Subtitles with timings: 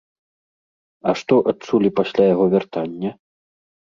[1.11, 3.11] А што адчулі пасля яго вяртання?